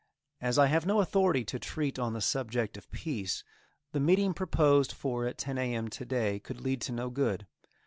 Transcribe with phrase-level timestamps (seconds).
[0.41, 3.43] As I have no authority to treat on the subject of peace,
[3.91, 5.75] the meeting proposed for at 10 a.
[5.75, 5.89] m.
[5.89, 7.45] to day could lead to no good.